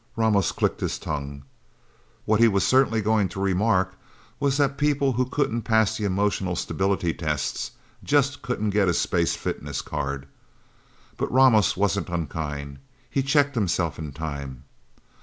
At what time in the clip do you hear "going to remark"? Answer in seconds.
3.03-3.93